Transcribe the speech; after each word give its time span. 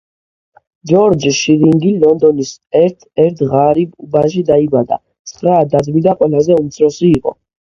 ჯორჯ 0.91 1.25
შირინგი 1.39 1.91
ლონდონის 2.03 2.53
ერთ-ერთ 2.79 3.43
ღარიბ 3.53 3.93
უბანში 4.07 4.43
დაიბადა, 4.49 4.99
ცხრა 5.33 5.61
და-ძმიდან 5.77 6.19
ყველაზე 6.25 6.59
უმცროსი 6.65 7.13
იყო. 7.21 7.37